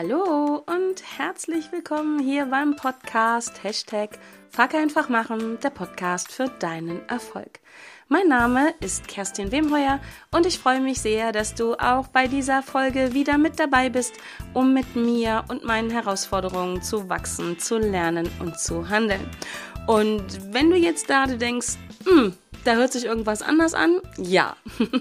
[0.00, 4.10] Hallo und herzlich willkommen hier beim Podcast Hashtag
[4.48, 7.58] Frag einfach machen, der Podcast für deinen Erfolg.
[8.06, 9.98] Mein Name ist Kerstin Wemheuer
[10.30, 14.14] und ich freue mich sehr, dass du auch bei dieser Folge wieder mit dabei bist,
[14.54, 19.28] um mit mir und meinen Herausforderungen zu wachsen, zu lernen und zu handeln.
[19.88, 21.76] Und wenn du jetzt gerade denkst,
[22.06, 22.34] hm,
[22.64, 24.00] da hört sich irgendwas anders an?
[24.16, 24.56] Ja.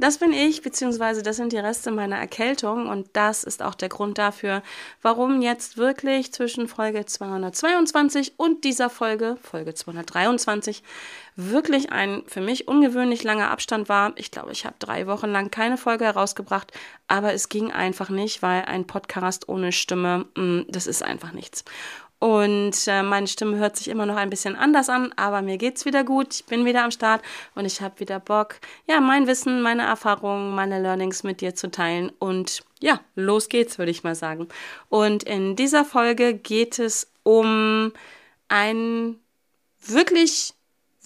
[0.00, 3.88] Das bin ich, beziehungsweise das sind die Reste meiner Erkältung und das ist auch der
[3.88, 4.62] Grund dafür,
[5.02, 10.84] warum jetzt wirklich zwischen Folge 222 und dieser Folge, Folge 223,
[11.34, 14.12] wirklich ein für mich ungewöhnlich langer Abstand war.
[14.14, 16.70] Ich glaube, ich habe drei Wochen lang keine Folge herausgebracht,
[17.08, 21.64] aber es ging einfach nicht, weil ein Podcast ohne Stimme, mm, das ist einfach nichts.
[22.20, 25.84] Und äh, meine Stimme hört sich immer noch ein bisschen anders an, aber mir geht's
[25.84, 26.34] wieder gut.
[26.34, 27.22] Ich bin wieder am Start
[27.54, 28.56] und ich habe wieder Bock,
[28.88, 32.10] ja, mein Wissen, meine Erfahrungen, meine Learnings mit dir zu teilen.
[32.18, 34.48] Und ja, los geht's, würde ich mal sagen.
[34.88, 37.92] Und in dieser Folge geht es um
[38.48, 39.16] ein
[39.80, 40.54] wirklich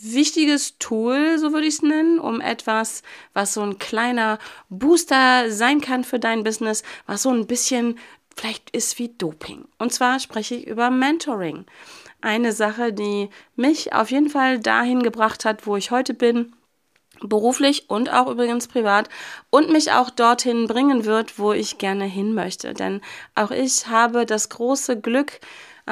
[0.03, 3.03] wichtiges Tool, so würde ich es nennen, um etwas,
[3.35, 7.99] was so ein kleiner Booster sein kann für dein Business, was so ein bisschen
[8.37, 9.67] vielleicht ist wie Doping.
[9.79, 11.67] Und zwar spreche ich über Mentoring.
[12.21, 16.53] Eine Sache, die mich auf jeden Fall dahin gebracht hat, wo ich heute bin,
[17.21, 19.09] beruflich und auch übrigens privat
[19.51, 22.75] und mich auch dorthin bringen wird, wo ich gerne hin möchte.
[22.75, 23.01] Denn
[23.35, 25.41] auch ich habe das große Glück,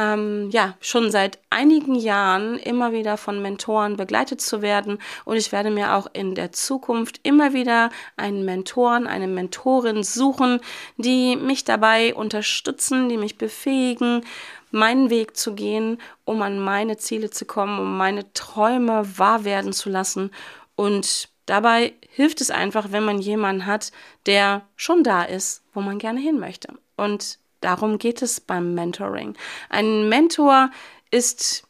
[0.01, 4.99] ähm, ja, schon seit einigen Jahren immer wieder von Mentoren begleitet zu werden.
[5.27, 10.61] Und ich werde mir auch in der Zukunft immer wieder einen Mentoren, eine Mentorin suchen,
[10.97, 14.25] die mich dabei unterstützen, die mich befähigen,
[14.71, 19.73] meinen Weg zu gehen, um an meine Ziele zu kommen, um meine Träume wahr werden
[19.73, 20.31] zu lassen.
[20.77, 23.93] Und dabei hilft es einfach, wenn man jemanden hat,
[24.25, 26.73] der schon da ist, wo man gerne hin möchte.
[26.97, 29.35] Und Darum geht es beim Mentoring.
[29.69, 30.71] Ein Mentor
[31.11, 31.65] ist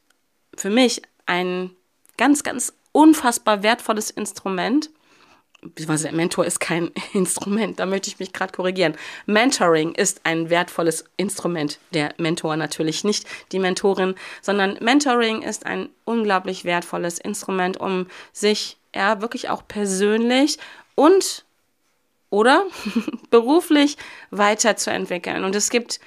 [0.57, 1.71] für mich ein
[2.17, 4.91] ganz, ganz unfassbar wertvolles Instrument.
[5.63, 8.95] Beziehungsweise Mentor ist kein Instrument, da möchte ich mich gerade korrigieren.
[9.27, 11.79] Mentoring ist ein wertvolles Instrument.
[11.93, 18.79] Der Mentor natürlich nicht die Mentorin, sondern Mentoring ist ein unglaublich wertvolles Instrument, um sich
[18.95, 20.59] ja wirklich auch persönlich
[20.95, 21.45] und
[22.31, 22.65] oder
[23.31, 23.97] beruflich
[24.31, 25.45] weiterzuentwickeln.
[25.45, 26.01] Und es gibt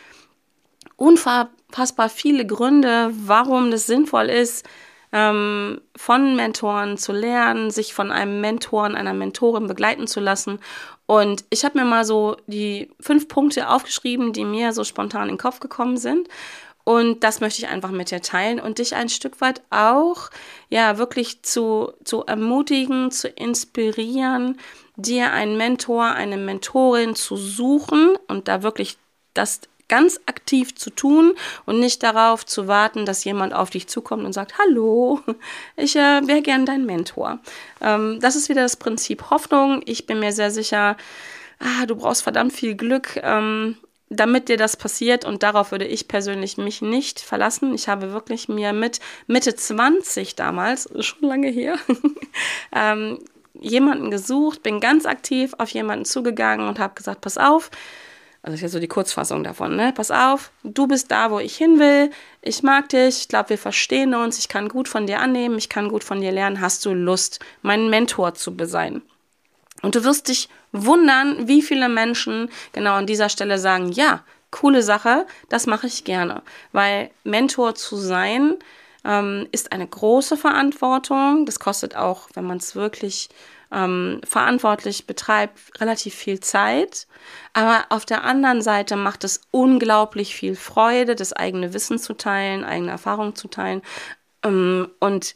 [0.96, 4.66] unfassbar viele Gründe, warum das sinnvoll ist,
[5.12, 10.60] ähm, von Mentoren zu lernen, sich von einem Mentoren, einer Mentorin begleiten zu lassen.
[11.06, 15.36] Und ich habe mir mal so die fünf Punkte aufgeschrieben, die mir so spontan in
[15.36, 16.28] den Kopf gekommen sind.
[16.86, 20.30] Und das möchte ich einfach mit dir teilen und dich ein Stück weit auch,
[20.70, 24.58] ja, wirklich zu, zu ermutigen, zu inspirieren,
[24.96, 28.98] dir einen Mentor, eine Mentorin zu suchen und da wirklich
[29.34, 31.34] das ganz aktiv zu tun
[31.66, 35.20] und nicht darauf zu warten, dass jemand auf dich zukommt und sagt, hallo,
[35.76, 37.40] ich äh, wäre gern dein Mentor.
[37.82, 39.82] Ähm, das ist wieder das Prinzip Hoffnung.
[39.86, 40.98] Ich bin mir sehr sicher,
[41.60, 43.20] ah, du brauchst verdammt viel Glück.
[43.22, 43.78] Ähm,
[44.10, 47.74] damit dir das passiert und darauf würde ich persönlich mich nicht verlassen.
[47.74, 51.78] Ich habe wirklich mir mit Mitte 20 damals, schon lange her,
[52.76, 53.20] ähm,
[53.54, 57.70] jemanden gesucht, bin ganz aktiv auf jemanden zugegangen und habe gesagt, pass auf,
[58.42, 59.94] also das ist jetzt so die Kurzfassung davon, ne?
[59.96, 62.12] Pass auf, du bist da, wo ich hin will.
[62.42, 65.70] Ich mag dich, ich glaube, wir verstehen uns, ich kann gut von dir annehmen, ich
[65.70, 66.60] kann gut von dir lernen.
[66.60, 69.02] Hast du Lust, mein Mentor zu sein?
[69.82, 74.84] Und du wirst dich wundern, wie viele Menschen genau an dieser Stelle sagen, ja, coole
[74.84, 76.42] Sache, das mache ich gerne.
[76.74, 78.56] Weil Mentor zu sein,
[79.06, 81.46] ähm, ist eine große Verantwortung.
[81.46, 83.30] Das kostet auch, wenn man es wirklich
[83.72, 87.08] ähm, verantwortlich betreibt, relativ viel Zeit.
[87.54, 92.64] Aber auf der anderen Seite macht es unglaublich viel Freude, das eigene Wissen zu teilen,
[92.64, 93.82] eigene Erfahrungen zu teilen.
[94.44, 95.36] Ähm, und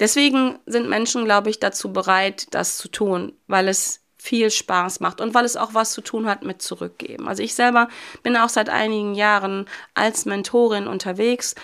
[0.00, 5.20] deswegen sind Menschen, glaube ich, dazu bereit, das zu tun, weil es viel Spaß macht
[5.20, 7.28] und weil es auch was zu tun hat mit Zurückgeben.
[7.28, 7.88] Also ich selber
[8.22, 11.54] bin auch seit einigen Jahren als Mentorin unterwegs,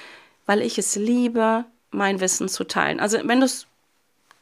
[0.50, 2.98] weil ich es liebe, mein Wissen zu teilen.
[2.98, 3.68] Also wenn du es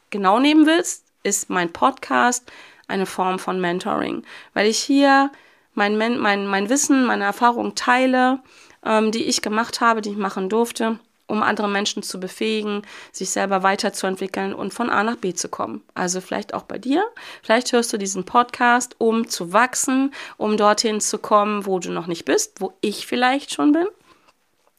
[0.09, 2.51] genau nehmen willst, ist mein Podcast
[2.87, 4.23] eine Form von Mentoring,
[4.55, 5.31] weil ich hier
[5.75, 8.41] mein, mein, mein Wissen, meine Erfahrungen teile,
[8.87, 13.29] ähm, die ich gemacht habe, die ich machen durfte, um andere Menschen zu befähigen, sich
[13.29, 15.83] selber weiterzuentwickeln und von A nach B zu kommen.
[15.93, 17.05] Also vielleicht auch bei dir.
[17.43, 22.07] Vielleicht hörst du diesen Podcast, um zu wachsen, um dorthin zu kommen, wo du noch
[22.07, 23.89] nicht bist, wo ich vielleicht schon bin.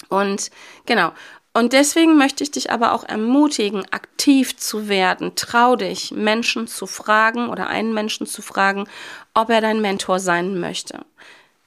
[0.08, 0.50] Und
[0.86, 1.12] genau.
[1.54, 5.34] Und deswegen möchte ich dich aber auch ermutigen, aktiv zu werden.
[5.36, 8.88] Trau dich, Menschen zu fragen oder einen Menschen zu fragen,
[9.34, 11.00] ob er dein Mentor sein möchte.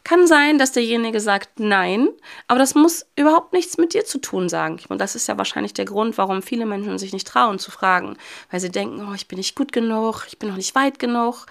[0.05, 2.09] Kann sein, dass derjenige sagt nein,
[2.49, 4.81] aber das muss überhaupt nichts mit dir zu tun sagen.
[4.89, 8.17] Und das ist ja wahrscheinlich der Grund, warum viele Menschen sich nicht trauen zu fragen,
[8.51, 11.47] weil sie denken, oh, ich bin nicht gut genug, ich bin noch nicht weit genug.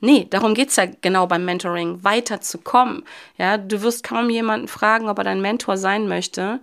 [0.00, 3.04] Nee, darum geht es ja genau beim Mentoring, weiterzukommen.
[3.36, 6.60] Ja, du wirst kaum jemanden fragen, ob er dein Mentor sein möchte,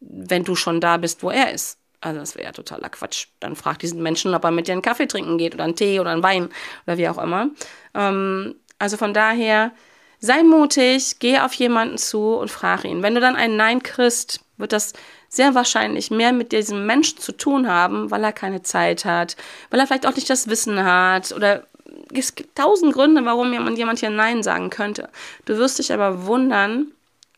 [0.00, 1.78] wenn du schon da bist, wo er ist.
[2.00, 3.26] Also das wäre ja totaler Quatsch.
[3.40, 6.00] Dann frag diesen Menschen, ob er mit dir einen Kaffee trinken geht oder einen Tee
[6.00, 6.48] oder einen Wein
[6.86, 7.50] oder wie auch immer.
[7.94, 9.72] Ähm, also von daher,
[10.18, 13.02] sei mutig, geh auf jemanden zu und frage ihn.
[13.02, 14.94] Wenn du dann ein Nein kriegst, wird das
[15.28, 19.36] sehr wahrscheinlich mehr mit diesem Menschen zu tun haben, weil er keine Zeit hat,
[19.70, 21.66] weil er vielleicht auch nicht das Wissen hat oder
[22.12, 25.08] es gibt tausend Gründe, warum jemand, jemand hier Nein sagen könnte.
[25.44, 26.92] Du wirst dich aber wundern,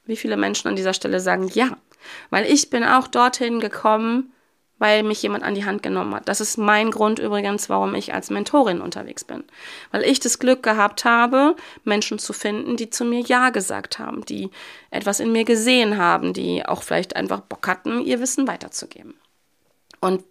[0.04, 1.76] wie viele Menschen an dieser Stelle sagen Ja.
[2.30, 4.32] Weil ich bin auch dorthin gekommen,
[4.78, 6.28] weil mich jemand an die Hand genommen hat.
[6.28, 9.44] Das ist mein Grund übrigens, warum ich als Mentorin unterwegs bin.
[9.92, 11.54] Weil ich das Glück gehabt habe,
[11.84, 14.50] Menschen zu finden, die zu mir Ja gesagt haben, die
[14.90, 19.14] etwas in mir gesehen haben, die auch vielleicht einfach Bock hatten, ihr Wissen weiterzugeben.
[20.00, 20.24] Und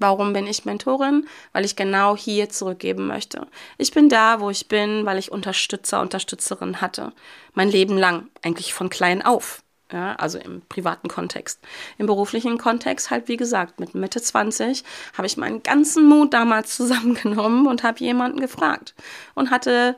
[0.00, 1.28] Warum bin ich Mentorin?
[1.52, 3.46] Weil ich genau hier zurückgeben möchte.
[3.76, 7.12] Ich bin da, wo ich bin, weil ich Unterstützer, Unterstützerin hatte.
[7.52, 9.62] Mein Leben lang, eigentlich von klein auf.
[9.92, 11.60] Ja, also im privaten Kontext.
[11.98, 14.84] Im beruflichen Kontext halt, wie gesagt, mit Mitte 20
[15.18, 18.94] habe ich meinen ganzen Mut damals zusammengenommen und habe jemanden gefragt
[19.34, 19.96] und hatte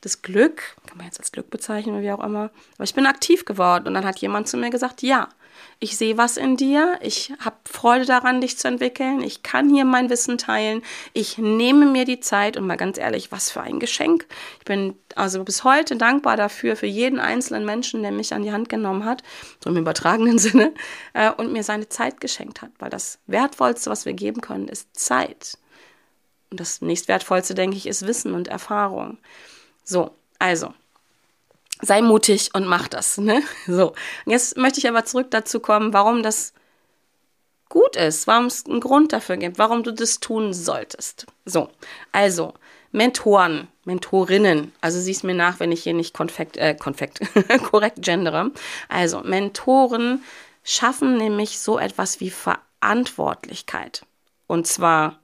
[0.00, 3.44] das Glück, kann man jetzt als Glück bezeichnen wie auch immer, aber ich bin aktiv
[3.44, 5.28] geworden und dann hat jemand zu mir gesagt, ja,
[5.78, 9.84] ich sehe was in dir, ich habe Freude daran, dich zu entwickeln, ich kann hier
[9.84, 13.80] mein Wissen teilen, ich nehme mir die Zeit und mal ganz ehrlich, was für ein
[13.80, 14.26] Geschenk.
[14.58, 18.52] Ich bin also bis heute dankbar dafür, für jeden einzelnen Menschen, der mich an die
[18.52, 19.22] Hand genommen hat,
[19.62, 20.72] so im übertragenen Sinne,
[21.12, 24.88] äh, und mir seine Zeit geschenkt hat, weil das Wertvollste, was wir geben können, ist
[24.96, 25.58] Zeit.
[26.50, 29.18] Und das nächstwertvollste, denke ich, ist Wissen und Erfahrung.
[29.82, 30.72] So, also,
[31.84, 33.18] sei mutig und mach das.
[33.18, 33.42] Ne?
[33.66, 33.94] So,
[34.26, 36.52] jetzt möchte ich aber zurück dazu kommen, warum das
[37.68, 41.26] gut ist, warum es einen Grund dafür gibt, warum du das tun solltest.
[41.44, 41.70] So,
[42.12, 42.54] also,
[42.92, 47.20] Mentoren, Mentorinnen, also siehst mir nach, wenn ich hier nicht konfekt, äh, konfekt,
[47.70, 48.52] korrekt gendere.
[48.88, 50.22] Also, Mentoren
[50.62, 54.06] schaffen nämlich so etwas wie Verantwortlichkeit.
[54.46, 55.18] Und zwar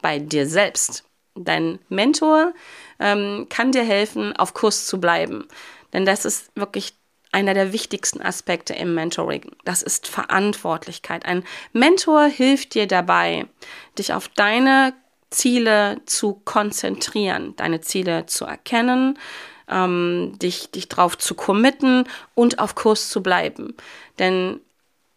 [0.00, 1.04] bei dir selbst.
[1.34, 2.54] Dein Mentor
[2.98, 5.46] ähm, kann dir helfen, auf Kurs zu bleiben.
[5.96, 6.92] Denn das ist wirklich
[7.32, 9.50] einer der wichtigsten Aspekte im Mentoring.
[9.64, 11.24] Das ist Verantwortlichkeit.
[11.24, 13.46] Ein Mentor hilft dir dabei,
[13.98, 14.92] dich auf deine
[15.30, 19.18] Ziele zu konzentrieren, deine Ziele zu erkennen,
[19.70, 22.04] ähm, dich, dich drauf zu committen
[22.34, 23.74] und auf Kurs zu bleiben.
[24.18, 24.60] Denn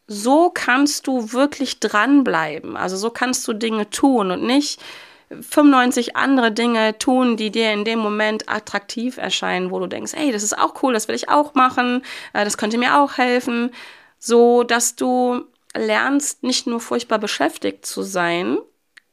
[0.08, 2.78] so kannst du wirklich dranbleiben.
[2.78, 4.82] Also so kannst du Dinge tun und nicht
[5.30, 10.32] 95 andere Dinge tun, die dir in dem Moment attraktiv erscheinen, wo du denkst, hey,
[10.32, 12.04] das ist auch cool, das will ich auch machen,
[12.34, 13.72] äh, das könnte mir auch helfen,
[14.18, 15.46] so dass du
[15.76, 18.58] lernst, nicht nur furchtbar beschäftigt zu sein,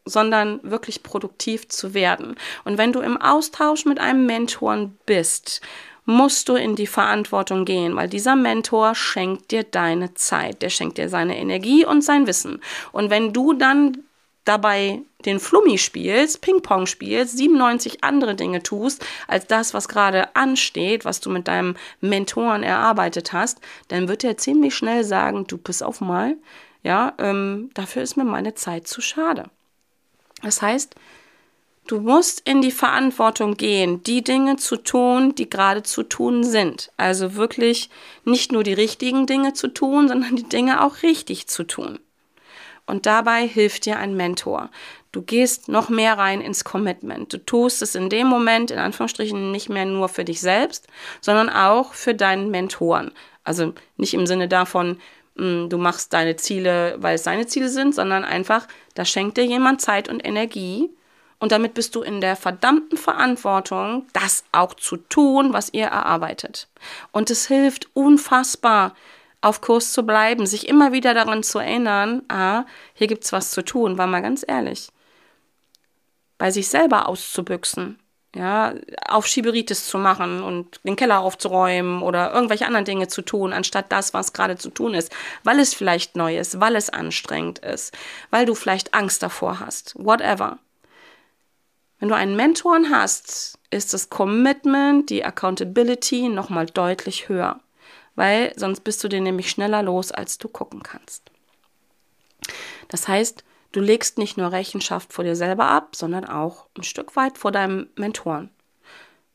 [0.04, 2.36] sondern wirklich produktiv zu werden.
[2.64, 5.60] Und wenn du im Austausch mit einem Mentoren bist,
[6.06, 10.98] musst du in die Verantwortung gehen, weil dieser Mentor schenkt dir deine Zeit, der schenkt
[10.98, 12.62] dir seine Energie und sein Wissen.
[12.92, 13.98] Und wenn du dann
[14.44, 21.04] dabei den Flummi spielst, Ping-Pong spielst, 97 andere Dinge tust, als das, was gerade ansteht,
[21.04, 25.82] was du mit deinem Mentoren erarbeitet hast, dann wird er ziemlich schnell sagen, du bist
[25.82, 26.36] auf mal,
[26.82, 29.50] ja, ähm, dafür ist mir meine Zeit zu schade.
[30.42, 30.94] Das heißt,
[31.88, 36.92] du musst in die Verantwortung gehen, die Dinge zu tun, die gerade zu tun sind.
[36.96, 37.90] Also wirklich
[38.24, 41.98] nicht nur die richtigen Dinge zu tun, sondern die Dinge auch richtig zu tun.
[42.86, 44.70] Und dabei hilft dir ein Mentor.
[45.12, 47.32] Du gehst noch mehr rein ins Commitment.
[47.32, 50.88] Du tust es in dem Moment, in Anführungsstrichen, nicht mehr nur für dich selbst,
[51.20, 53.12] sondern auch für deinen Mentoren.
[53.44, 55.00] Also nicht im Sinne davon,
[55.36, 59.44] hm, du machst deine Ziele, weil es seine Ziele sind, sondern einfach, da schenkt dir
[59.44, 60.90] jemand Zeit und Energie.
[61.38, 66.68] Und damit bist du in der verdammten Verantwortung, das auch zu tun, was ihr erarbeitet.
[67.12, 68.94] Und es hilft unfassbar,
[69.42, 73.62] auf Kurs zu bleiben, sich immer wieder daran zu erinnern, ah, hier gibt's was zu
[73.62, 74.88] tun, war mal ganz ehrlich.
[76.38, 77.98] Bei sich selber auszubüchsen,
[78.34, 78.74] ja,
[79.08, 83.90] auf Schieberitis zu machen und den Keller aufzuräumen oder irgendwelche anderen Dinge zu tun, anstatt
[83.90, 85.10] das, was gerade zu tun ist,
[85.44, 87.96] weil es vielleicht neu ist, weil es anstrengend ist,
[88.30, 90.58] weil du vielleicht Angst davor hast, whatever.
[91.98, 97.60] Wenn du einen Mentoren hast, ist das Commitment, die Accountability nochmal deutlich höher
[98.16, 101.30] weil sonst bist du den nämlich schneller los, als du gucken kannst.
[102.88, 103.44] Das heißt,
[103.76, 107.52] du legst nicht nur Rechenschaft vor dir selber ab, sondern auch ein Stück weit vor
[107.52, 108.48] deinem Mentoren.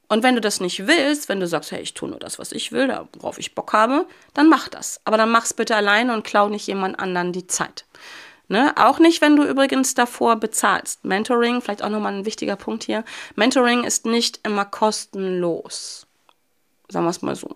[0.07, 2.51] Und wenn du das nicht willst, wenn du sagst, hey, ich tue nur das, was
[2.51, 4.99] ich will, worauf ich Bock habe, dann mach das.
[5.05, 7.85] Aber dann mach's bitte alleine und klau nicht jemand anderen die Zeit.
[8.47, 8.73] Ne?
[8.75, 11.05] Auch nicht, wenn du übrigens davor bezahlst.
[11.05, 13.05] Mentoring, vielleicht auch nochmal ein wichtiger Punkt hier.
[13.35, 16.07] Mentoring ist nicht immer kostenlos.
[16.89, 17.55] Sagen wir es mal so.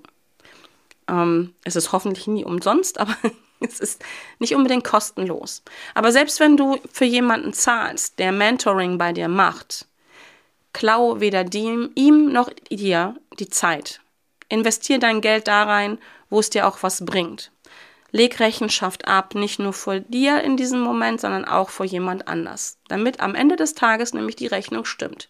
[1.10, 3.18] Ähm, es ist hoffentlich nie umsonst, aber
[3.70, 4.04] es ist
[4.40, 5.64] nicht unbedingt kostenlos.
[5.94, 9.88] Aber selbst wenn du für jemanden zahlst, der Mentoring bei dir macht,
[10.74, 14.02] klau weder dem, ihm noch dir die Zeit.
[14.50, 15.98] Investier dein Geld da rein,
[16.30, 17.52] wo es dir auch was bringt.
[18.12, 22.78] Leg Rechenschaft ab, nicht nur vor dir in diesem Moment, sondern auch vor jemand anders,
[22.88, 25.30] damit am Ende des Tages nämlich die Rechnung stimmt.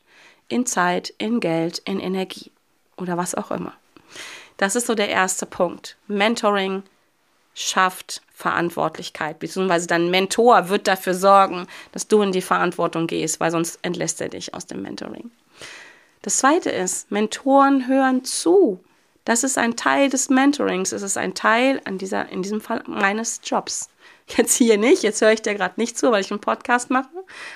[0.50, 2.52] In Zeit, in Geld, in Energie
[2.98, 3.74] oder was auch immer.
[4.58, 5.98] Das ist so der erste Punkt.
[6.08, 6.84] Mentoring
[7.56, 13.50] schafft Verantwortlichkeit, beziehungsweise dein Mentor wird dafür sorgen, dass du in die Verantwortung gehst, weil
[13.50, 15.32] sonst entlässt er dich aus dem Mentoring.
[16.22, 18.84] Das zweite ist, Mentoren hören zu.
[19.24, 20.92] Das ist ein Teil des Mentorings.
[20.92, 23.90] Es ist ein Teil an dieser, in diesem Fall meines Jobs.
[24.36, 27.10] Jetzt hier nicht, jetzt höre ich dir gerade nicht zu, weil ich einen Podcast mache.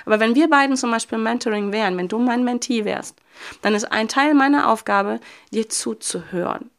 [0.06, 3.16] Aber wenn wir beiden zum Beispiel Mentoring wären, wenn du mein Mentee wärst,
[3.60, 5.20] dann ist ein Teil meiner Aufgabe,
[5.52, 6.70] dir zuzuhören.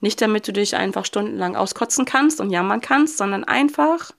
[0.00, 4.12] Nicht damit du dich einfach stundenlang auskotzen kannst und jammern kannst, sondern einfach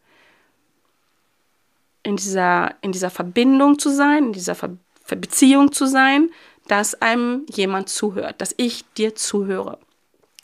[2.04, 4.72] in dieser, in dieser Verbindung zu sein, in dieser Ver
[5.16, 6.30] Beziehung zu sein,
[6.68, 9.80] dass einem jemand zuhört, dass ich dir zuhöre.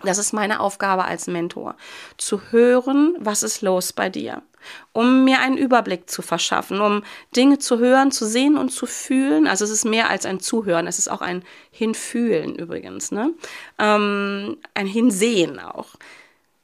[0.03, 1.75] Das ist meine Aufgabe als Mentor,
[2.17, 4.41] zu hören, was ist los bei dir,
[4.93, 7.03] um mir einen Überblick zu verschaffen, um
[7.35, 9.47] Dinge zu hören, zu sehen und zu fühlen.
[9.47, 13.31] Also es ist mehr als ein Zuhören, es ist auch ein Hinfühlen übrigens, ne?
[13.79, 15.95] Ähm, ein Hinsehen auch.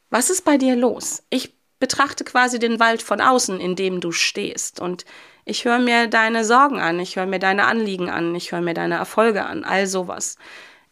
[0.10, 1.24] Was ist bei dir los?
[1.30, 5.06] Ich betrachte quasi den Wald von außen, in dem du stehst und
[5.46, 8.76] ich höre mir deine Sorgen an, ich höre mir deine Anliegen an, ich höre mir
[8.76, 10.38] deine Erfolge an, all sowas.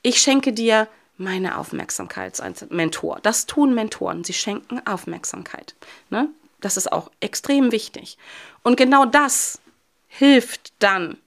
[0.02, 0.88] Ich schenke dir
[1.20, 3.20] meine Aufmerksamkeit als Mentor.
[3.22, 4.24] Das tun Mentoren.
[4.24, 5.76] Sie schenken Aufmerksamkeit.
[6.10, 6.30] Ne?
[6.62, 8.18] Das ist auch extrem wichtig.
[8.64, 9.60] Und genau das
[10.08, 11.18] hilft dann,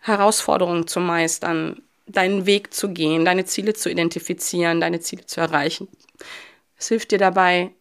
[0.00, 5.88] Herausforderungen zu meistern, deinen Weg zu gehen, deine Ziele zu identifizieren, deine Ziele zu erreichen.
[6.78, 7.72] Es hilft dir dabei,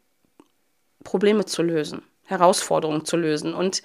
[1.04, 3.54] Probleme zu lösen, Herausforderungen zu lösen.
[3.54, 3.84] Und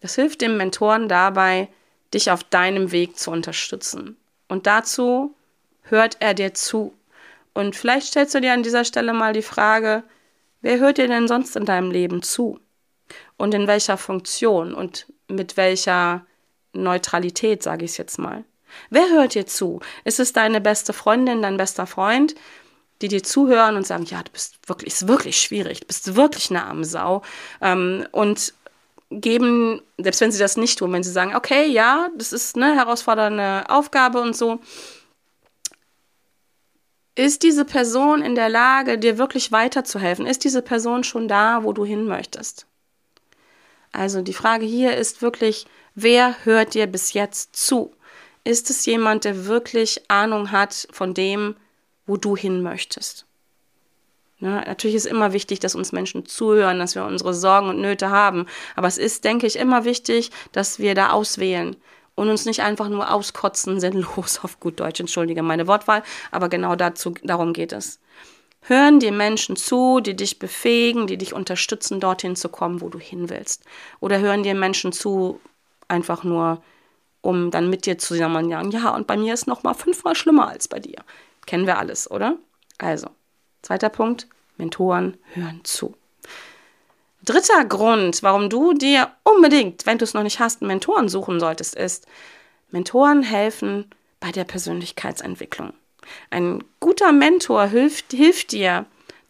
[0.00, 1.68] es hilft dem Mentoren dabei,
[2.12, 4.18] dich auf deinem Weg zu unterstützen.
[4.48, 5.34] Und dazu
[5.82, 6.94] hört er dir zu?
[7.54, 10.04] Und vielleicht stellst du dir an dieser Stelle mal die Frage,
[10.64, 12.58] wer hört dir denn sonst in deinem Leben zu?
[13.36, 16.26] Und in welcher Funktion und mit welcher
[16.72, 18.44] Neutralität, sage ich es jetzt mal.
[18.90, 19.80] Wer hört dir zu?
[20.04, 22.34] Ist es deine beste Freundin, dein bester Freund,
[23.02, 26.50] die dir zuhören und sagen, ja, du bist wirklich, ist wirklich schwierig, du bist wirklich
[26.50, 27.22] eine arme Sau.
[27.60, 28.54] Ähm, und
[29.10, 32.74] geben, selbst wenn sie das nicht tun, wenn sie sagen, okay, ja, das ist eine
[32.74, 34.60] herausfordernde Aufgabe und so,
[37.14, 40.26] ist diese Person in der Lage, dir wirklich weiterzuhelfen?
[40.26, 42.66] Ist diese Person schon da, wo du hin möchtest?
[43.92, 47.94] Also die Frage hier ist wirklich, wer hört dir bis jetzt zu?
[48.42, 51.54] Ist es jemand, der wirklich Ahnung hat von dem,
[52.06, 53.24] wo du hin möchtest?
[54.40, 58.10] Ja, natürlich ist immer wichtig, dass uns Menschen zuhören, dass wir unsere Sorgen und Nöte
[58.10, 58.46] haben.
[58.74, 61.76] Aber es ist, denke ich, immer wichtig, dass wir da auswählen
[62.14, 66.76] und uns nicht einfach nur auskotzen, sinnlos auf gut Deutsch, entschuldige meine Wortwahl, aber genau
[66.76, 68.00] dazu, darum geht es.
[68.66, 72.98] Hören dir Menschen zu, die dich befähigen, die dich unterstützen, dorthin zu kommen, wo du
[72.98, 73.62] hin willst.
[74.00, 75.38] Oder hören dir Menschen zu,
[75.86, 76.62] einfach nur,
[77.20, 80.48] um dann mit dir zusammen sagen, ja, und bei mir ist noch mal fünfmal schlimmer
[80.48, 81.04] als bei dir.
[81.44, 82.36] Kennen wir alles, oder?
[82.78, 83.08] Also,
[83.60, 85.94] zweiter Punkt, Mentoren hören zu.
[87.24, 91.74] Dritter Grund, warum du dir unbedingt, wenn du es noch nicht hast, Mentoren suchen solltest,
[91.74, 92.06] ist,
[92.70, 93.90] Mentoren helfen
[94.20, 95.72] bei der Persönlichkeitsentwicklung.
[96.30, 98.84] Ein guter Mentor hilft, hilft dir,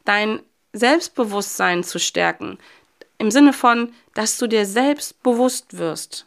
[0.05, 0.41] dein
[0.73, 2.59] Selbstbewusstsein zu stärken,
[3.19, 6.27] im Sinne von, dass du dir selbst bewusst wirst.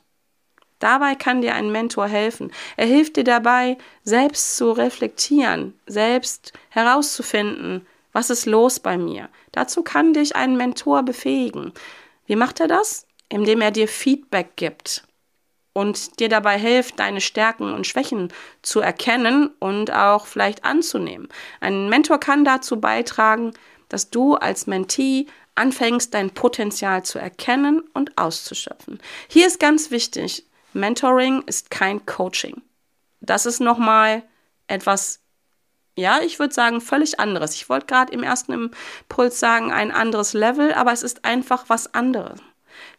[0.79, 2.51] Dabei kann dir ein Mentor helfen.
[2.77, 7.85] Er hilft dir dabei, selbst zu reflektieren, selbst herauszufinden,
[8.17, 9.29] was ist los bei mir?
[9.51, 11.71] Dazu kann dich ein Mentor befähigen.
[12.25, 13.05] Wie macht er das?
[13.29, 15.03] Indem er dir Feedback gibt
[15.73, 18.33] und dir dabei hilft, deine Stärken und Schwächen
[18.63, 21.29] zu erkennen und auch vielleicht anzunehmen.
[21.59, 23.53] Ein Mentor kann dazu beitragen,
[23.87, 28.97] dass du als Mentee anfängst, dein Potenzial zu erkennen und auszuschöpfen.
[29.27, 30.43] Hier ist ganz wichtig,
[30.73, 32.63] Mentoring ist kein Coaching.
[33.21, 34.23] Das ist nochmal
[34.65, 35.19] etwas
[35.97, 37.55] ja, ich würde sagen, völlig anderes.
[37.55, 41.93] Ich wollte gerade im ersten Impuls sagen, ein anderes Level, aber es ist einfach was
[41.95, 42.39] anderes.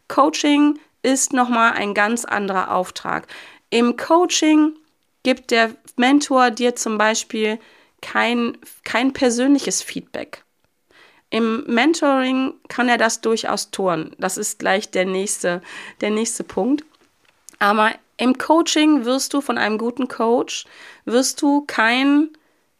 [0.09, 3.27] Coaching ist nochmal ein ganz anderer Auftrag.
[3.69, 4.73] Im Coaching
[5.23, 7.57] gibt der Mentor dir zum Beispiel
[8.01, 10.43] kein, kein persönliches Feedback.
[11.29, 14.13] Im Mentoring kann er das durchaus tun.
[14.17, 15.61] Das ist gleich der nächste,
[16.01, 16.83] der nächste Punkt.
[17.59, 20.65] Aber im Coaching wirst du von einem guten Coach,
[21.05, 22.31] wirst du kein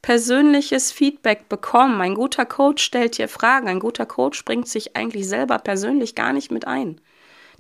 [0.02, 2.02] persönliches Feedback bekommen.
[2.02, 3.68] Ein guter Coach stellt dir Fragen.
[3.68, 7.02] Ein guter Coach bringt sich eigentlich selber persönlich gar nicht mit ein.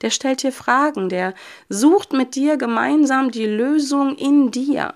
[0.01, 1.33] Der stellt dir Fragen, der
[1.67, 4.93] sucht mit dir gemeinsam die Lösung in dir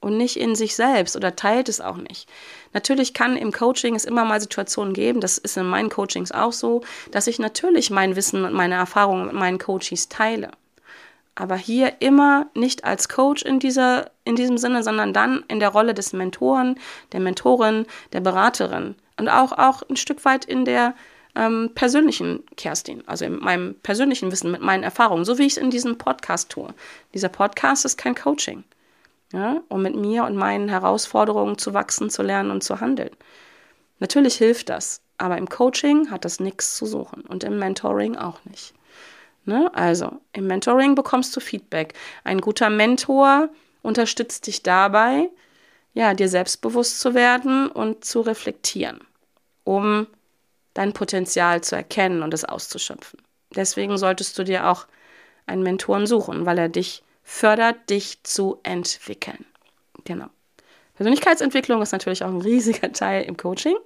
[0.00, 2.28] und nicht in sich selbst oder teilt es auch nicht.
[2.72, 6.52] Natürlich kann im Coaching es immer mal Situationen geben, das ist in meinen Coachings auch
[6.52, 10.52] so, dass ich natürlich mein Wissen und meine Erfahrungen mit meinen Coaches teile.
[11.38, 15.68] Aber hier immer nicht als Coach in, dieser, in diesem Sinne, sondern dann in der
[15.68, 16.78] Rolle des Mentoren,
[17.12, 18.96] der Mentorin, der Beraterin.
[19.16, 20.94] Und auch, auch ein Stück weit in der
[21.36, 25.58] ähm, persönlichen Kerstin, also in meinem persönlichen Wissen, mit meinen Erfahrungen, so wie ich es
[25.58, 26.74] in diesem Podcast tue.
[27.14, 28.64] Dieser Podcast ist kein Coaching
[29.32, 33.14] ja, um mit mir und meinen Herausforderungen zu wachsen, zu lernen und zu handeln.
[33.98, 38.44] Natürlich hilft das, aber im Coaching hat das nichts zu suchen und im Mentoring auch
[38.44, 38.74] nicht.
[39.48, 39.70] Ne?
[39.74, 41.94] Also, im Mentoring bekommst du Feedback.
[42.22, 43.48] Ein guter Mentor
[43.80, 45.30] unterstützt dich dabei,
[45.94, 49.00] ja, dir selbstbewusst zu werden und zu reflektieren,
[49.64, 50.06] um
[50.74, 53.20] dein Potenzial zu erkennen und es auszuschöpfen.
[53.56, 54.86] Deswegen solltest du dir auch
[55.46, 59.46] einen Mentoren suchen, weil er dich fördert dich zu entwickeln.
[60.04, 60.26] Genau.
[60.96, 63.76] Persönlichkeitsentwicklung ist natürlich auch ein riesiger Teil im Coaching,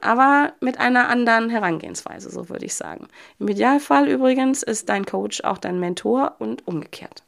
[0.00, 3.08] aber mit einer anderen Herangehensweise, so würde ich sagen.
[3.38, 7.22] Im Idealfall übrigens ist dein Coach auch dein Mentor und umgekehrt.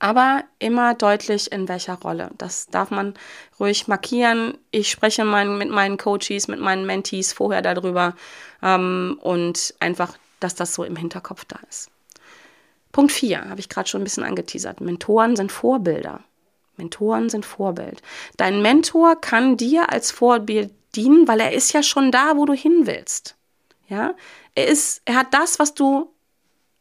[0.00, 2.30] Aber immer deutlich in welcher Rolle.
[2.38, 3.14] Das darf man
[3.60, 4.58] ruhig markieren.
[4.72, 8.14] Ich spreche mein, mit meinen Coaches, mit meinen Mentees vorher darüber
[8.62, 11.90] ähm, und einfach, dass das so im Hinterkopf da ist.
[12.90, 14.80] Punkt 4 habe ich gerade schon ein bisschen angeteasert.
[14.80, 16.20] Mentoren sind Vorbilder.
[16.76, 18.02] Mentoren sind Vorbild.
[18.36, 22.52] Dein Mentor kann dir als Vorbild dienen, weil er ist ja schon da, wo du
[22.52, 23.36] hin willst.
[23.88, 24.14] Ja,
[24.54, 26.10] er ist, er hat das, was du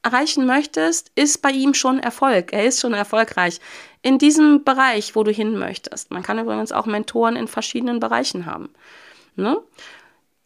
[0.04, 2.54] erreichen möchtest, ist bei ihm schon Erfolg.
[2.54, 3.60] Er ist schon erfolgreich
[4.02, 6.12] in diesem Bereich, wo du hin möchtest.
[6.12, 8.70] Man kann übrigens auch Mentoren in verschiedenen Bereichen haben.
[9.36, 9.58] Ne?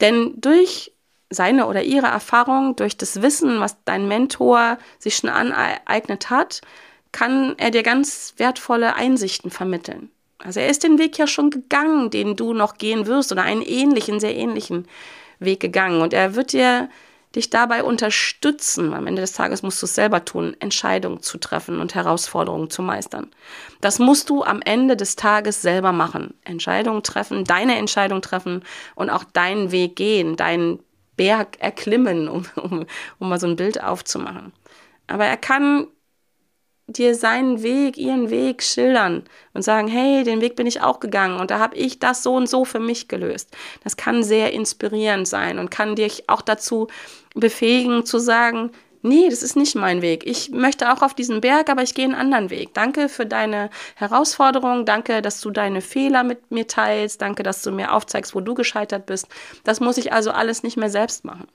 [0.01, 0.91] Denn durch
[1.30, 6.62] seine oder ihre Erfahrung, durch das Wissen, was dein Mentor sich schon aneignet hat,
[7.12, 10.12] kann er dir ganz wertvolle Einsichten vermitteln.
[10.39, 13.62] Also er ist den Weg ja schon gegangen, den du noch gehen wirst oder einen
[13.62, 14.88] ähnlichen, sehr ähnlichen
[15.39, 16.02] Weg gegangen.
[16.02, 16.89] Und er wird dir
[17.36, 18.93] dich dabei unterstützen.
[18.93, 22.82] Am Ende des Tages musst du es selber tun, Entscheidungen zu treffen und Herausforderungen zu
[22.82, 23.32] meistern.
[23.82, 26.34] Das musst du am Ende des Tages selber machen.
[26.43, 28.63] Entscheidungen treffen, deine Entscheidung treffen
[28.95, 30.80] und auch deinen Weg gehen, deinen
[31.17, 32.86] Berg erklimmen, um, um,
[33.19, 34.54] um mal so ein Bild aufzumachen.
[35.08, 35.88] Aber er kann
[36.88, 41.39] dir seinen Weg, ihren Weg schildern und sagen, hey, den Weg bin ich auch gegangen
[41.39, 43.50] und da habe ich das so und so für mich gelöst.
[43.84, 46.88] Das kann sehr inspirierend sein und kann dich auch dazu
[47.34, 48.71] befähigen zu sagen,
[49.06, 50.26] nee, das ist nicht mein Weg.
[50.26, 52.74] Ich möchte auch auf diesen Berg, aber ich gehe einen anderen Weg.
[52.74, 54.86] Danke für deine Herausforderung.
[54.86, 57.21] Danke, dass du deine Fehler mit mir teilst.
[57.21, 59.28] Danke, dass du mir aufzeigst, wo du gescheitert bist.
[59.63, 61.48] Das muss ich also alles nicht mehr selbst machen.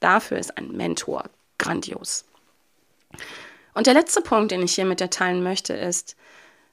[0.00, 1.24] Dafür ist ein Mentor
[1.58, 2.24] grandios.
[3.74, 6.16] Und der letzte Punkt, den ich hier mit dir teilen möchte, ist,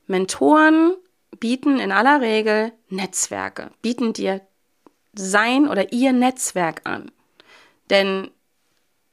[0.07, 0.93] Mentoren
[1.39, 4.41] bieten in aller Regel Netzwerke, bieten dir
[5.13, 7.11] sein oder ihr Netzwerk an.
[7.89, 8.29] Denn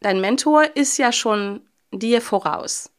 [0.01, 2.91] dein Mentor ist ja schon dir voraus.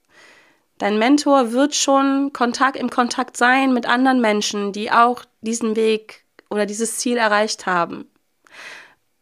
[0.78, 6.26] Dein Mentor wird schon Kontakt, im Kontakt sein mit anderen Menschen, die auch diesen Weg
[6.50, 8.10] oder dieses Ziel erreicht haben.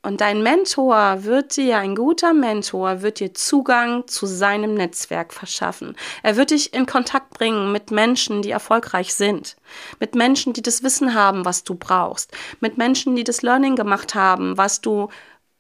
[0.04, 5.96] Und dein Mentor wird dir, ein guter Mentor, wird dir Zugang zu seinem Netzwerk verschaffen.
[6.24, 9.58] Er wird dich in Kontakt bringen mit Menschen, die erfolgreich sind.
[10.00, 12.32] Mit Menschen, die das Wissen haben, was du brauchst.
[12.62, 15.10] Mit Menschen, die das Learning gemacht haben, was du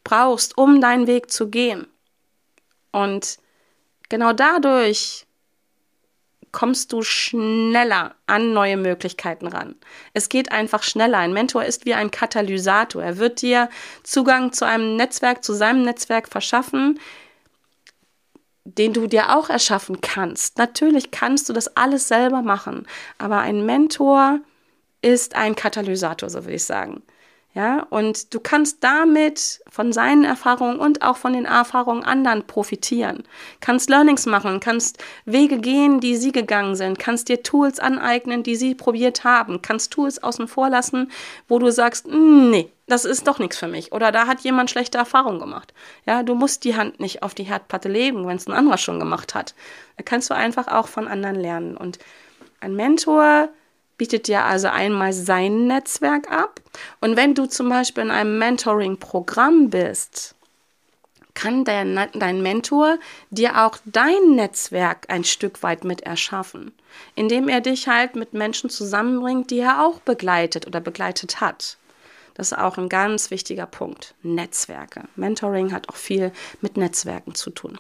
[0.04, 1.88] brauchst, um deinen Weg zu gehen.
[2.92, 3.40] Und
[4.08, 5.27] genau dadurch
[6.58, 9.76] kommst du schneller an neue Möglichkeiten ran.
[10.16, 11.20] Es geht einfach schneller.
[11.20, 13.04] Ein Mentor ist wie ein Katalysator.
[13.04, 13.70] Er wird dir
[14.02, 17.00] Zugang zu einem Netzwerk, zu seinem Netzwerk verschaffen,
[18.64, 20.58] den du dir auch erschaffen kannst.
[20.58, 22.88] Natürlich kannst du das alles selber machen,
[23.20, 24.40] aber ein Mentor
[25.04, 27.04] ist ein Katalysator, so würde ich sagen.
[27.54, 33.24] Ja, und du kannst damit von seinen Erfahrungen und auch von den Erfahrungen anderen profitieren.
[33.62, 38.56] Kannst Learnings machen, kannst Wege gehen, die sie gegangen sind, kannst dir Tools aneignen, die
[38.56, 41.10] sie probiert haben, kannst Tools außen vor lassen,
[41.48, 43.92] wo du sagst, hm, nee, das ist doch nichts für mich.
[43.92, 45.74] Oder da hat jemand schlechte Erfahrungen gemacht.
[46.06, 49.00] Ja, du musst die Hand nicht auf die Herdplatte legen, wenn es ein anderer schon
[49.00, 49.56] gemacht hat.
[49.98, 51.76] Da kannst du einfach auch von anderen lernen.
[51.76, 51.98] Und
[52.62, 53.50] Ein Mentor
[53.98, 56.62] bietet dir also einmal sein Netzwerk ab.
[57.02, 60.36] Und wenn du zum Beispiel in einem Mentoring-Programm bist,
[61.34, 62.98] kann dein, dein Mentor
[63.30, 66.74] dir auch dein Netzwerk ein Stück weit mit erschaffen,
[67.14, 71.78] indem er dich halt mit Menschen zusammenbringt, die er auch begleitet oder begleitet hat.
[72.34, 74.16] Das ist auch ein ganz wichtiger Punkt.
[74.24, 75.04] Netzwerke.
[75.16, 76.32] Mentoring hat auch viel
[76.62, 77.80] mit Netzwerken zu tun.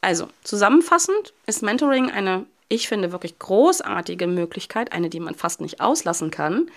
[0.00, 5.80] Also, zusammenfassend ist Mentoring eine, ich finde, wirklich großartige Möglichkeit, eine, die man fast nicht
[5.80, 6.70] auslassen kann,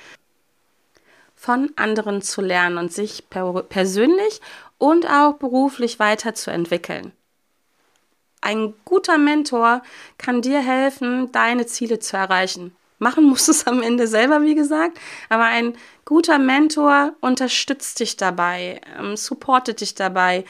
[1.35, 4.41] von anderen zu lernen und sich per persönlich
[4.77, 7.13] und auch beruflich weiterzuentwickeln.
[8.41, 9.83] Ein guter Mentor
[10.17, 12.75] kann dir helfen, deine Ziele zu erreichen.
[12.99, 15.75] Machen musst du es am Ende selber, wie gesagt, aber ein
[16.05, 20.43] guter Mentor unterstützt dich dabei, ähm, supportet dich dabei,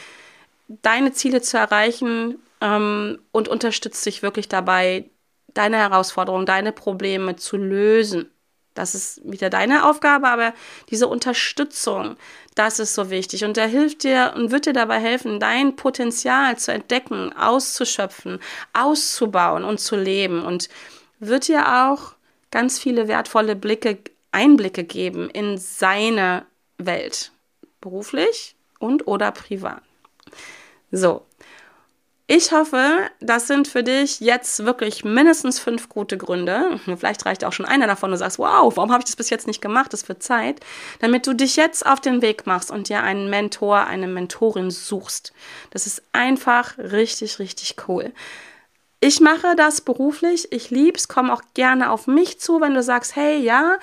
[0.68, 5.06] deine Ziele zu erreichen ähm, und unterstützt dich wirklich dabei,
[5.54, 8.30] deine Herausforderungen, deine Probleme zu lösen.
[8.74, 10.54] Das ist wieder deine Aufgabe, aber
[10.90, 12.18] diese Unterstützung,
[12.56, 13.46] das ist so wichtig.
[13.46, 18.40] Und der hilft dir und wird dir dabei helfen, dein Potenzial zu entdecken, auszuschöpfen,
[18.74, 20.44] auszubauen und zu leben.
[20.44, 20.70] Und
[21.20, 22.14] wird dir auch
[22.52, 24.00] ganz viele wertvolle Blicke,
[24.32, 26.46] Einblicke geben in seine
[26.78, 27.32] Welt.
[27.80, 29.82] Beruflich und oder privat.
[30.92, 31.26] So,
[32.36, 36.80] ich hoffe, das sind für dich jetzt wirklich mindestens fünf gute Gründe.
[36.98, 39.30] Vielleicht reicht auch schon einer davon und du sagst, wow, warum habe ich das bis
[39.30, 39.94] jetzt nicht gemacht?
[39.94, 40.60] Das wird Zeit.
[41.00, 45.32] Damit du dich jetzt auf den Weg machst und dir einen Mentor, eine Mentorin suchst.
[45.70, 48.12] Das ist einfach richtig, richtig cool.
[49.00, 50.52] Ich mache das beruflich.
[50.52, 51.08] Ich lieb's.
[51.08, 53.78] Komm auch gerne auf mich zu, wenn du sagst, hey, ja,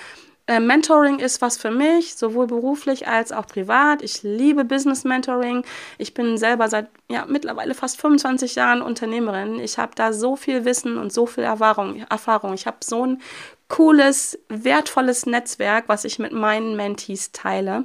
[0.50, 4.02] äh, Mentoring ist was für mich, sowohl beruflich als auch privat.
[4.02, 5.64] Ich liebe Business Mentoring.
[5.96, 9.60] Ich bin selber seit ja, mittlerweile fast 25 Jahren Unternehmerin.
[9.60, 12.04] Ich habe da so viel Wissen und so viel Erfahrung.
[12.10, 12.52] Erfahrung.
[12.54, 13.22] Ich habe so ein
[13.68, 17.84] cooles, wertvolles Netzwerk, was ich mit meinen Mentees teile.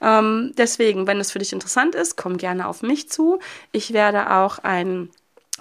[0.00, 3.40] Ähm, deswegen, wenn es für dich interessant ist, komm gerne auf mich zu.
[3.72, 5.10] Ich werde auch ein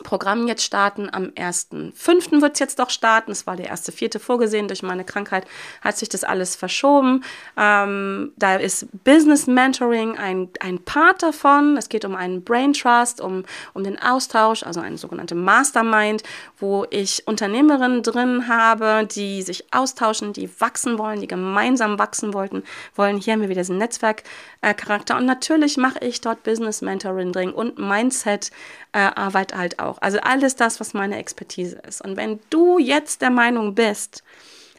[0.02, 1.08] Programm jetzt starten.
[1.12, 2.42] Am 1.5.
[2.42, 3.32] wird es jetzt doch starten.
[3.32, 4.68] Es war der erste vierte vorgesehen.
[4.68, 5.46] Durch meine Krankheit
[5.82, 7.24] hat sich das alles verschoben.
[7.56, 11.78] Ähm, da ist Business Mentoring ein, ein Part davon.
[11.78, 13.44] Es geht um einen Brain Trust, um,
[13.76, 16.24] um den Austausch, also eine sogenannte Mastermind,
[16.58, 22.64] wo ich Unternehmerinnen drin habe, die sich austauschen, die wachsen wollen, die gemeinsam wachsen wollten,
[22.96, 23.18] wollen.
[23.18, 25.18] Hier haben wir wieder diesen Netzwerkcharakter.
[25.18, 28.50] Und natürlich mache ich dort Business Mentoring und Mindset
[28.94, 29.98] äh, halt auch.
[30.02, 32.02] Also alles das, was meine Expertise ist.
[32.02, 34.24] Und wenn du jetzt der Meinung bist,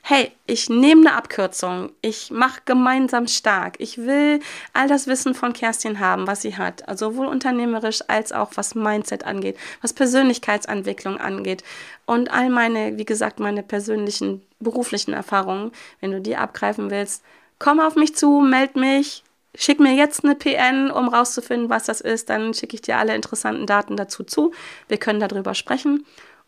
[0.06, 4.40] hey, ich nehme eine Abkürzung, ich mache gemeinsam stark, ich will
[4.74, 8.74] all das Wissen von Kerstin haben, was sie hat, also sowohl unternehmerisch als auch was
[8.74, 11.64] Mindset angeht, was Persönlichkeitsentwicklung angeht
[12.04, 17.24] und all meine, wie gesagt, meine persönlichen beruflichen Erfahrungen, wenn du die abgreifen willst,
[17.58, 19.24] komm auf mich zu, meld mich,
[19.56, 22.28] Schick mir jetzt eine PN, um rauszufinden, was das ist.
[22.28, 24.52] Dann schicke ich dir alle interessanten Daten dazu zu.
[24.88, 26.04] Wir können darüber sprechen.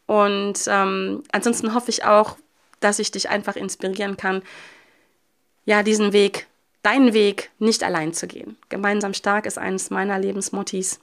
[0.06, 2.36] Und ähm, ansonsten hoffe ich auch,
[2.80, 4.42] dass ich dich einfach inspirieren kann,
[5.64, 6.46] ja, diesen Weg,
[6.82, 8.56] deinen Weg nicht allein zu gehen.
[8.68, 11.00] Gemeinsam stark ist eines meiner Lebensmottis.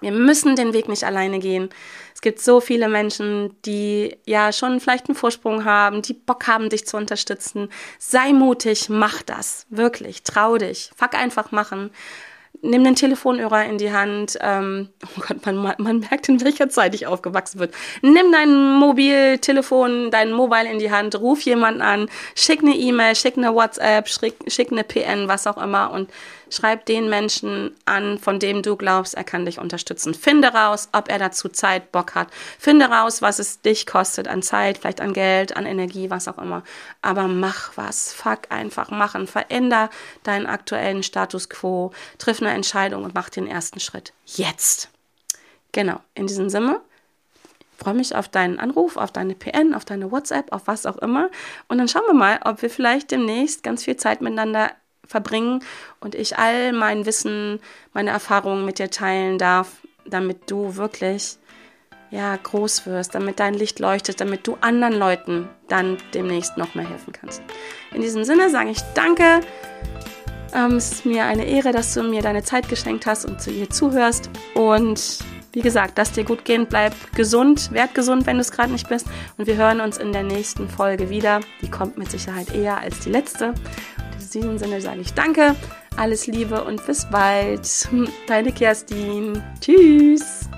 [0.00, 1.70] Wir müssen den Weg nicht alleine gehen.
[2.14, 6.68] Es gibt so viele Menschen, die ja schon vielleicht einen Vorsprung haben, die Bock haben,
[6.68, 7.68] dich zu unterstützen.
[7.98, 9.66] Sei mutig, mach das.
[9.70, 10.90] Wirklich, trau dich.
[10.96, 11.90] Fuck einfach machen
[12.64, 14.38] nimm den Telefonhörer in die Hand.
[14.40, 17.70] Ähm, oh Gott, man, man merkt, in welcher Zeit ich aufgewachsen bin.
[18.02, 23.36] Nimm dein Mobiltelefon, dein Mobile in die Hand, ruf jemanden an, schick eine E-Mail, schick
[23.36, 26.10] eine WhatsApp, schick, schick eine PN, was auch immer und
[26.50, 30.14] schreib den Menschen an, von dem du glaubst, er kann dich unterstützen.
[30.14, 32.28] Finde raus, ob er dazu Zeit, Bock hat.
[32.58, 36.38] Finde raus, was es dich kostet an Zeit, vielleicht an Geld, an Energie, was auch
[36.38, 36.62] immer.
[37.02, 38.12] Aber mach was.
[38.12, 39.26] Fuck einfach machen.
[39.26, 39.90] Veränder
[40.22, 41.92] deinen aktuellen Status quo.
[42.18, 44.12] Triff eine Entscheidung und mach den ersten Schritt.
[44.26, 44.88] Jetzt.
[45.72, 46.00] Genau.
[46.14, 46.80] In diesem Sinne
[47.76, 51.30] freue mich auf deinen Anruf, auf deine PN, auf deine WhatsApp, auf was auch immer.
[51.68, 54.70] Und dann schauen wir mal, ob wir vielleicht demnächst ganz viel Zeit miteinander
[55.06, 55.62] verbringen
[56.00, 57.60] und ich all mein Wissen,
[57.92, 59.68] meine Erfahrungen mit dir teilen darf,
[60.06, 61.38] damit du wirklich
[62.10, 66.88] ja, groß wirst, damit dein Licht leuchtet, damit du anderen Leuten dann demnächst noch mehr
[66.88, 67.42] helfen kannst.
[67.92, 69.40] In diesem Sinne sage ich danke.
[70.54, 73.50] Ähm, es ist mir eine Ehre, dass du mir deine Zeit geschenkt hast und zu
[73.50, 74.30] ihr zuhörst.
[74.54, 75.18] Und
[75.52, 78.88] wie gesagt, lass dir gut gehen, bleib gesund, werd gesund, wenn du es gerade nicht
[78.88, 79.06] bist.
[79.36, 81.40] Und wir hören uns in der nächsten Folge wieder.
[81.62, 83.54] Die kommt mit Sicherheit eher als die letzte
[84.34, 85.54] diesem Sinne sage ich danke,
[85.96, 87.88] alles Liebe und bis bald.
[88.26, 89.42] Deine Kerstin.
[89.60, 90.48] Tschüss.